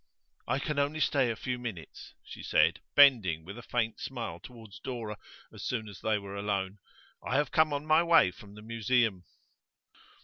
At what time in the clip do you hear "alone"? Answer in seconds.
6.35-6.79